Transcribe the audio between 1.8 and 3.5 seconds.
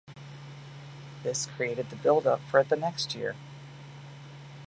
the build-up for the next year.